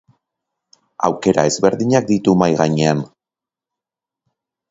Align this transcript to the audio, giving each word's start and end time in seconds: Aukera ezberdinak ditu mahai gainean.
Aukera 1.09 1.43
ezberdinak 1.49 2.09
ditu 2.11 2.35
mahai 2.41 2.51
gainean. 2.61 3.03